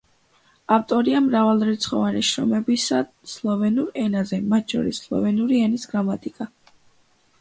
[0.75, 3.01] ავტორია მრავალრიცხოვანი შრომებისა
[3.35, 6.49] სლოვენურ ენაზე, მათ შორის „სლოვენური ენის გრამატიკა“.